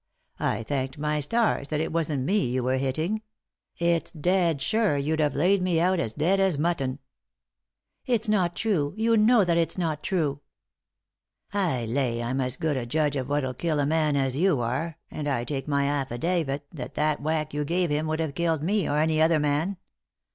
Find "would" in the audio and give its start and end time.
18.07-18.21